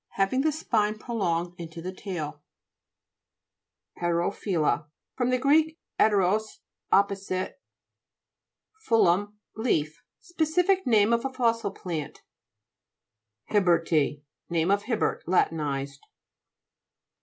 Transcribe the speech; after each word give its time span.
Having 0.15 0.41
the 0.41 0.51
spine 0.51 0.97
prolonged 0.97 1.53
into 1.59 1.79
the 1.79 1.93
tail 1.93 2.41
(p. 3.93 3.99
49). 3.99 4.31
HETERO'PHTLLA 4.33 4.87
fr. 5.13 5.23
gr. 5.37 5.53
'eteros, 5.99 6.47
op 6.91 7.09
posite, 7.09 7.53
phullon, 8.87 9.33
leaf. 9.55 10.01
Specific 10.19 10.87
name 10.87 11.13
of 11.13 11.23
a 11.23 11.31
fossil 11.31 11.69
plant 11.69 12.23
(p. 13.49 13.53
53). 13.53 13.55
HIBBERTI 13.55 14.23
Name 14.49 14.71
of 14.71 14.83
Hibbert 14.85 15.21
la 15.27 15.45
tinized. 15.45 15.99